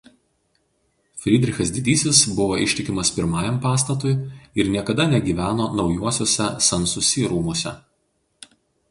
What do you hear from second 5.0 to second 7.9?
negyveno naujuosiuose Sansusi rūmuose.